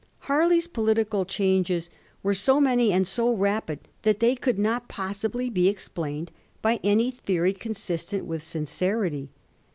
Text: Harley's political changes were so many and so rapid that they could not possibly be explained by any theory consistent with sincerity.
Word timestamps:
Harley's 0.21 0.65
political 0.65 1.25
changes 1.25 1.91
were 2.23 2.33
so 2.33 2.59
many 2.59 2.91
and 2.91 3.07
so 3.07 3.31
rapid 3.31 3.87
that 4.01 4.19
they 4.19 4.33
could 4.35 4.57
not 4.57 4.87
possibly 4.87 5.47
be 5.47 5.67
explained 5.67 6.31
by 6.63 6.79
any 6.83 7.11
theory 7.11 7.53
consistent 7.53 8.25
with 8.25 8.41
sincerity. 8.41 9.29